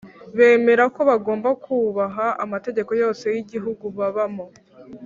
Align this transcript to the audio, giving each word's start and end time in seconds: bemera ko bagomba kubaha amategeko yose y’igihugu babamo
bemera 0.37 0.83
ko 0.95 0.99
bagomba 1.09 1.49
kubaha 1.65 2.25
amategeko 2.43 2.91
yose 3.01 3.25
y’igihugu 3.35 3.85
babamo 3.97 4.45